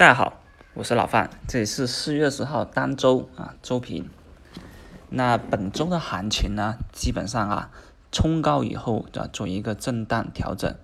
[0.00, 0.40] 大家好，
[0.72, 4.08] 我是老范，这里是四月十号单周啊周评。
[5.10, 7.70] 那本周的行情呢，基本上啊
[8.10, 10.74] 冲高以后的做一个震荡调整，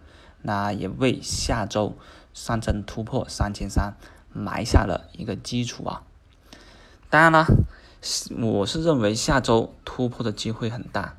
[0.43, 1.97] 那也为下周
[2.35, 3.95] 上证突破三千三
[4.35, 6.03] 埋下了一个基础啊。
[7.09, 7.47] 当然了，
[8.43, 11.17] 我是认为下周突破的机会很大，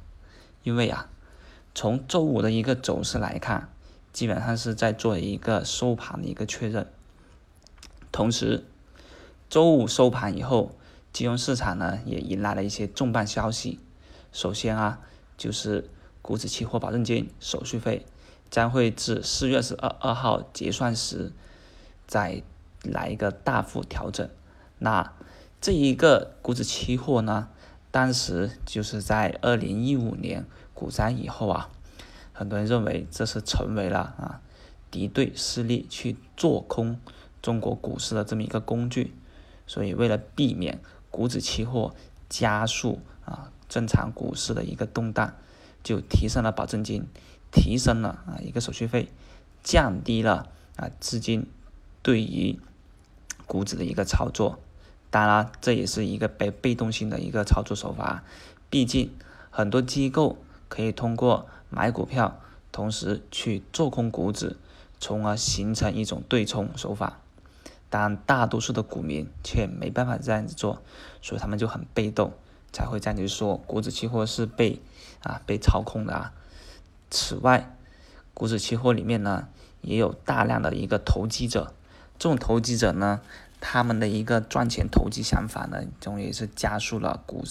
[0.62, 1.10] 因为啊
[1.74, 3.70] 从周五的一个走势来看，
[4.14, 6.86] 基本上是在做一个收盘的一个确认。
[8.12, 8.66] 同时，
[9.50, 10.72] 周五收盘以后，
[11.14, 13.80] 金融市场呢也迎来了一些重磅消息。
[14.32, 15.00] 首先啊，
[15.38, 15.90] 就是
[16.22, 18.06] 股指期货保证金手续费
[18.50, 21.32] 将会至四月十二二号结算时
[22.06, 22.42] 再
[22.84, 24.30] 来一个大幅调整。
[24.80, 25.14] 那
[25.60, 27.50] 这一个股指期货呢，
[27.92, 31.70] 当时就是在二零一五年股灾以后啊，
[32.34, 34.42] 很多人认为这是成为了啊
[34.92, 37.00] 敌对势力去做空。
[37.42, 39.14] 中国股市的这么一个工具，
[39.66, 40.80] 所以为了避免
[41.12, 41.94] 股指期货
[42.30, 45.34] 加速啊正常股市的一个动荡，
[45.84, 47.06] 就提升了保证金，
[47.52, 49.10] 提升了啊一个手续费，
[49.64, 51.48] 降低了啊资金
[52.02, 52.60] 对于
[53.46, 54.60] 股指的一个操作。
[55.10, 58.24] 当然，这也是一个被被动性的一个操作手法。
[58.70, 59.10] 毕竟
[59.50, 62.42] 很多机构可以通过买股票，
[62.74, 64.58] 同时去做空股指，
[65.00, 67.22] 从而形成一种对冲手法。
[67.90, 70.82] 但大多数的股民却没办法这样子做，
[71.22, 72.34] 所以他们就很被动，
[72.74, 74.82] 才会这样子说股指期货是被
[75.24, 76.34] 啊被操控的啊。
[77.10, 77.74] 此外，
[78.34, 79.48] 股指期货里面呢
[79.82, 81.74] 也有大量的一个投机者，
[82.20, 83.22] 这种投机者呢，
[83.62, 87.46] 他们的一个赚钱投机想法呢，终于是加速了股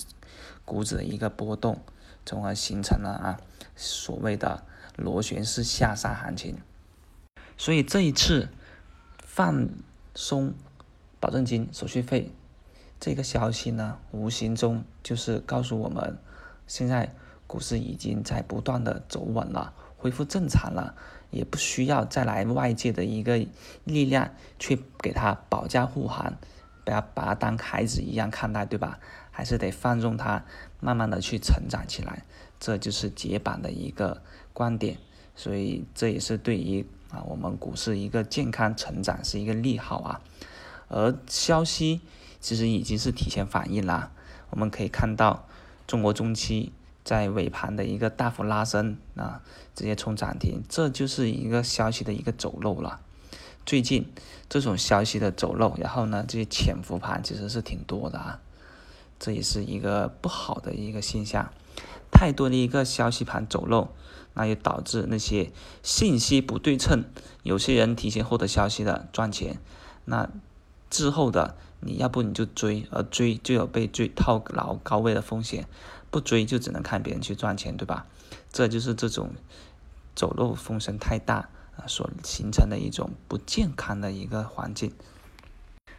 [0.66, 1.80] 股指的一个波动，
[2.26, 3.40] 从而形成了啊
[3.74, 4.62] 所谓的
[4.96, 6.58] 螺旋式下杀行情。
[7.56, 8.50] 所以这一次
[9.18, 9.68] 放。
[10.16, 10.54] 松
[11.20, 12.32] 保证金手续费
[12.98, 16.18] 这个消息呢，无形中就是告诉我们，
[16.66, 17.14] 现在
[17.46, 20.94] 股市已经在不断的走稳了，恢复正常了，
[21.30, 23.46] 也不需要再来外界的一个
[23.84, 26.38] 力量去给它保驾护航，
[26.86, 28.98] 不要把它当孩子一样看待，对吧？
[29.30, 30.46] 还是得放纵它，
[30.80, 32.24] 慢慢的去成长起来，
[32.58, 34.22] 这就是解板的一个
[34.54, 34.96] 观点，
[35.34, 36.86] 所以这也是对于。
[37.10, 40.20] 啊，我们股市一个健康成长是一个利好啊，
[40.88, 42.00] 而消息
[42.40, 44.10] 其实已经是提前反应了。
[44.50, 45.46] 我们可以看到，
[45.86, 46.72] 中国中期
[47.04, 49.40] 在尾盘的一个大幅拉升啊，
[49.74, 53.00] 直接冲涨停，这就是一个消息的一个走漏了。
[53.64, 54.12] 最近
[54.48, 58.40] 这种消息的走漏，然后呢，这些潜伏盘其实是挺多的啊，
[59.18, 61.50] 这也是一个不好的一个现象。
[62.10, 63.88] 太多的一个消息盘走漏，
[64.34, 65.52] 那也导致那些
[65.82, 67.04] 信息不对称，
[67.42, 69.60] 有些人提前获得消息的赚钱，
[70.04, 70.28] 那
[70.88, 75.66] 之后的你要不你就追，而追就有被追套牢高位的风险，
[76.10, 78.06] 不追就只能看别人去赚钱，对吧？
[78.50, 79.32] 这就是这种
[80.14, 84.92] 走漏风声太大啊所形成的一种不健康的一个环境。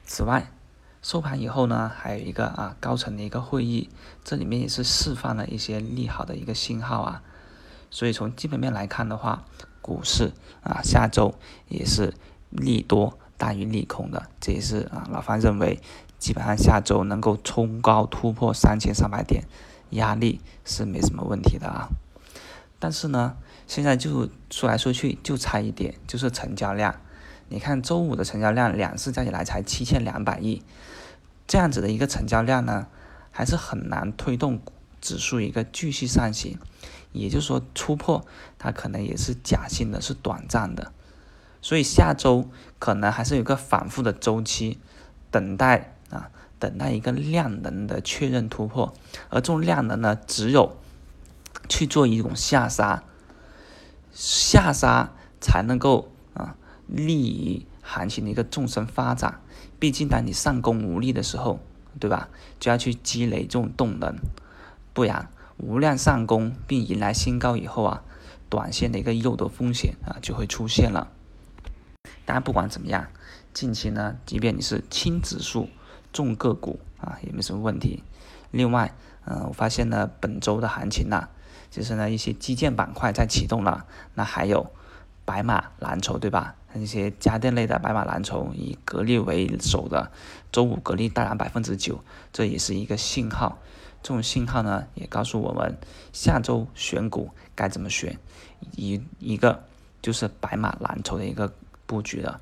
[0.04, 0.52] 此外，
[1.08, 3.90] 收盘以后呢，还有一个啊高层的一个会议，
[4.26, 7.24] 这里面也是释放了一些利好的一个信号啊，
[7.90, 9.46] 所以从基本面来看的话，
[9.82, 11.34] 股市啊下周
[11.70, 12.14] 也是
[12.50, 15.80] 利多大于利空的，这也是啊老范认为
[16.20, 19.46] 基本上下周能够冲高突破三千三百点，
[19.92, 21.88] 压力是没什么问题的啊。
[22.80, 26.94] 但是呢，现在就说来说去就差一点，就是成交量。
[27.48, 30.62] 你看周五的成交量，两市加起来才七千两百亿，
[31.48, 32.88] 这样子的一个成交量呢，
[33.32, 34.62] 还是很难推动
[35.00, 36.60] 指数一个继续上行。
[37.14, 38.26] 也就是说，突破
[38.60, 40.92] 它可能也是假性的，是短暂的。
[41.62, 44.78] 所以下周可能还是有个反复的周期，
[45.32, 48.94] 等待啊，等待一个量能的确认突破。
[49.30, 50.78] 而这种量能呢，只有
[51.70, 53.04] 去做一种下杀，
[54.12, 56.56] 下杀才能够啊。
[56.90, 59.42] 利于行情的一个纵深发展，
[59.80, 61.60] 毕竟当你上攻无力的时候，
[62.00, 62.30] 对吧？
[62.60, 64.16] 就要去积累这种动能，
[64.94, 68.04] 不然无量上攻并迎来新高以后啊，
[68.50, 71.10] 短线的一个诱多风险啊就会出现了。
[72.26, 73.08] 当然，不管怎么样，
[73.54, 75.70] 近期呢，即便你是轻指数
[76.12, 78.04] 重个股啊，也没什么问题。
[78.52, 78.94] 另外，
[79.26, 81.30] 嗯，我发现呢，本周的行情呢，
[81.70, 83.86] 就是呢一些基建板块在启动了，
[84.16, 84.72] 那还有。
[85.26, 86.56] 白马蓝筹对吧？
[86.80, 90.12] 那些家电类的白马蓝筹以格力为首的，
[90.52, 93.60] 周五格力大涨百分之九，这也是一个信号。
[94.04, 95.78] 这种信号呢，也告诉我们
[96.14, 98.18] 下周选股该怎么选。
[98.76, 99.64] 一一个
[100.02, 101.54] 就是白马蓝筹的一个
[101.86, 102.40] 布局了。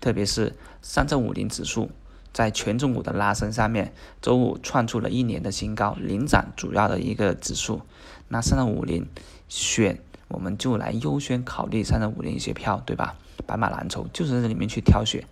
[0.00, 1.90] 特别是上证五零指数
[2.32, 7.80] 在权重股的拉升上面，周五创出了一年的新高，领涨主要的一个指数。
[8.28, 9.08] 那上证五零
[9.48, 13.16] 选，我们就来优先考虑上证五零一些票，对吧？
[13.46, 15.24] 白马蓝筹就是在这里面去挑选，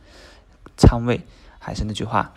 [0.77, 1.21] 仓位
[1.59, 2.33] 还是那句话，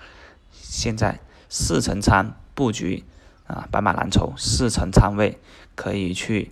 [0.52, 1.20] 现在
[1.50, 3.04] 四成仓布局
[3.48, 5.40] 啊，白马蓝筹四成仓位
[5.76, 6.52] 可以去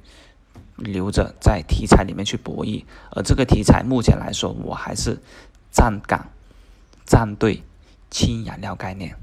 [0.75, 5.21] 留着在题材里面去博弈，而这个题材目前来说，我还是
[5.71, 6.29] 站岗
[7.05, 7.63] 站队
[8.09, 9.15] 氢燃料概念。